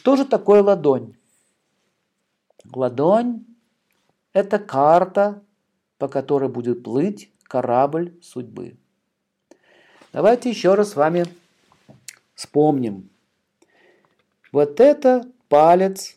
[0.00, 1.14] Что же такое ладонь?
[2.74, 3.44] Ладонь–
[4.32, 5.44] это карта,
[5.98, 8.78] по которой будет плыть корабль судьбы.
[10.14, 11.26] Давайте еще раз с вами
[12.34, 13.10] вспомним.
[14.52, 16.16] Вот это палец,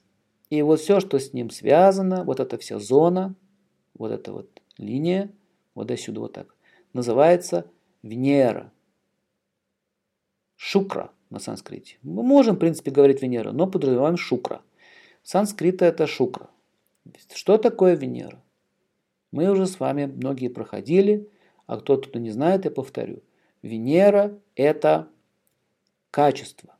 [0.50, 3.36] и вот все, что с ним связано, вот эта вся зона,
[3.96, 5.30] вот эта вот линия,
[5.76, 6.56] вот до сюда вот так,
[6.94, 7.70] называется
[8.02, 8.72] Венера.
[10.56, 11.98] Шукра на санскрите.
[12.04, 14.62] Мы можем, в принципе, говорить Венера, но подразумеваем Шукра.
[15.24, 16.48] Санскрита это Шукра.
[17.34, 18.42] Что такое Венера?
[19.32, 21.28] Мы уже с вами многие проходили,
[21.66, 23.24] а кто-то не знает, я повторю.
[23.64, 25.10] Венера– это
[26.12, 26.76] качество,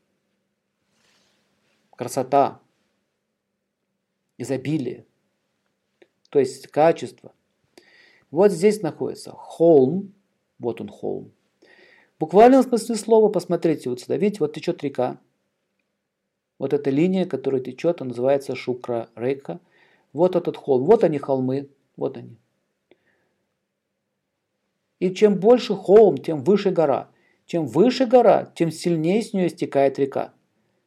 [1.96, 2.60] красота,
[4.38, 5.04] изобилие,
[6.30, 7.32] то есть качество.
[8.30, 10.14] Вот здесь находится холм,
[10.60, 11.32] вот он холм.
[12.18, 15.18] Буквальном смысле слова, посмотрите, вот сюда, видите, вот течет река.
[16.58, 19.60] Вот эта линия, которая течет, она называется Шукра Рейка.
[20.12, 22.36] Вот этот холм, вот они холмы, вот они.
[25.00, 27.10] И чем больше холм, тем выше гора.
[27.46, 30.32] Чем выше гора, тем сильнее с нее стекает река.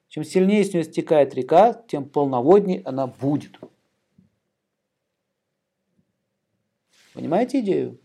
[0.07, 3.59] Чем сильнее с нее стекает река, тем полноводнее она будет.
[7.13, 7.99] Понимаете идею?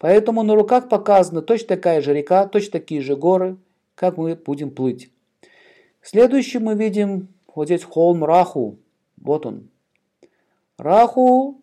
[0.00, 3.58] Поэтому на руках показана точно такая же река, точно такие же горы,
[3.94, 5.12] как мы будем плыть.
[6.00, 8.78] Следующий мы видим вот здесь холм Раху.
[9.18, 9.68] Вот он.
[10.78, 11.60] Раху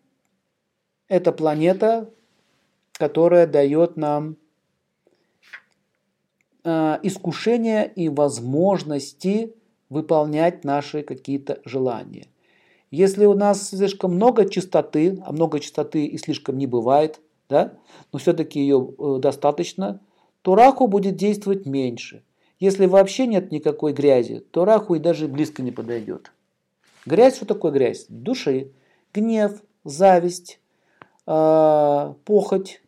[1.08, 2.14] –это планета,
[2.92, 4.36] которая дает нам
[6.62, 9.52] э, искушение и возможности
[9.88, 12.28] выполнять наши какие-то желания.
[12.92, 17.78] Если у нас слишком много чистоты, а много чистоты и слишком не бывает, да,
[18.12, 20.00] но все-таки ее э, достаточно,
[20.42, 22.24] то раху будет действовать меньше.
[22.60, 26.32] Если вообще нет никакой грязи, то раху и даже близко не подойдет.
[27.06, 28.06] Грязь, что такое грязь?
[28.08, 28.72] Души,
[29.14, 30.60] гнев, зависть,
[31.26, 32.82] э, похоть,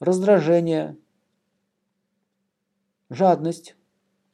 [0.00, 0.96] раздражение,
[3.10, 3.76] жадность,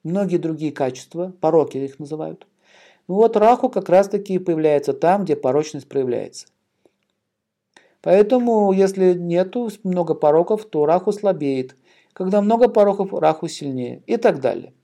[0.03, 2.47] многие другие качества, пороки их называют.
[3.06, 6.47] Ну вот раху как раз таки появляется там, где порочность проявляется.
[8.04, 11.75] Поэтому, если нету много пороков, то раху слабеет.
[12.12, 14.75] Когда много пороков, раху сильнее и так далее.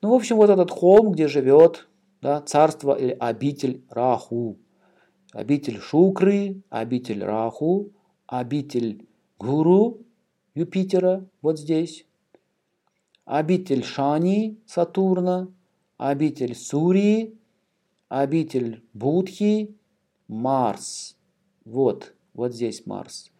[0.00, 1.88] Ну, в общем, вот этот холм, где живет
[2.22, 4.56] да, царство или обитель Раху.
[5.32, 7.90] Обитель Шукры, обитель Раху,
[8.28, 9.04] обитель
[9.36, 9.98] Гуру,
[10.54, 12.06] Юпитера, вот здесь,
[13.24, 15.48] обитель Шани, Сатурна,
[15.98, 17.36] обитель Сурии,
[18.08, 19.76] обитель Будхи,
[20.28, 21.16] Марс.
[21.64, 23.30] Вот, вот здесь Марс.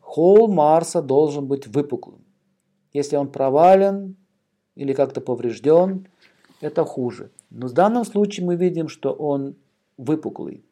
[0.00, 2.24] Холл Марса должен быть выпуклым.
[2.94, 4.16] Если он провален
[4.74, 6.08] или как-то поврежден,
[6.62, 7.30] это хуже.
[7.50, 9.56] Но в данном случае мы видим, что он
[9.98, 10.64] выпуклый.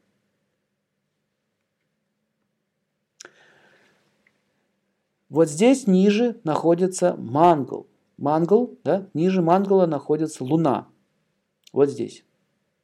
[5.28, 7.86] Вот здесь ниже находится мангл.
[8.16, 10.88] Мангл, да, ниже мангала находится луна.
[11.74, 12.24] Вот здесь.